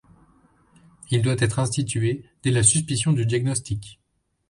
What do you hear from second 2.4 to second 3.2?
dès la suspicion